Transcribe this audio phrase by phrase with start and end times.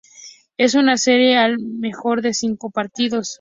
[0.57, 3.29] Es en una serie al mejor de cinco partidos.